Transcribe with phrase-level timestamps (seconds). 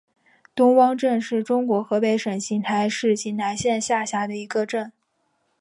[0.55, 4.91] 东汪镇是中国河北省邢台市邢台县下辖的一个镇。